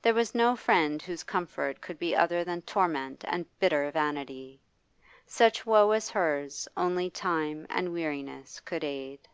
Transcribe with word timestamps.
There 0.00 0.14
was 0.14 0.34
no 0.34 0.56
friend 0.56 1.02
whose 1.02 1.22
comfort 1.22 1.82
could 1.82 1.98
be 1.98 2.16
other 2.16 2.44
than 2.44 2.62
torment 2.62 3.24
and 3.28 3.44
bitter 3.58 3.90
vanity; 3.90 4.62
such 5.26 5.66
woe 5.66 5.90
as 5.90 6.08
hers 6.08 6.66
only 6.78 7.10
time 7.10 7.66
and 7.68 7.92
weariness 7.92 8.60
could 8.60 8.82
aid. 8.84 9.28